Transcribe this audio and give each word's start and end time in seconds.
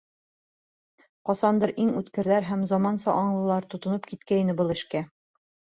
Ҡасандыр 1.31 1.73
иң 1.83 1.91
үткерҙәр 2.01 2.49
һәм 2.49 2.65
заманса 2.73 3.15
аңлылар 3.21 3.71
тотоноп 3.77 4.11
киткәйне 4.15 4.59
был 4.61 4.77
эшкә. 4.81 5.07